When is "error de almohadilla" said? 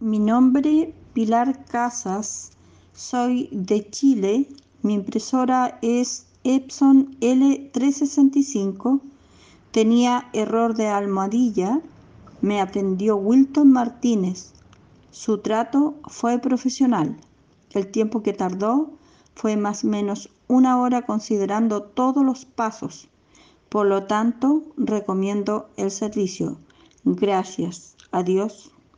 10.34-11.80